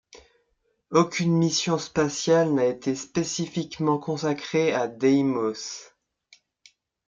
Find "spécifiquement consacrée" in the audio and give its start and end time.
2.95-4.73